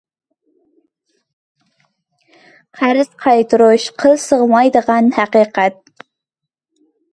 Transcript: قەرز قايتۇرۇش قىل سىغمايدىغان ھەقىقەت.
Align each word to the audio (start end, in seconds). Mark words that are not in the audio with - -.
قەرز 2.79 3.13
قايتۇرۇش 3.27 3.87
قىل 4.05 4.19
سىغمايدىغان 4.25 5.15
ھەقىقەت. 5.21 5.81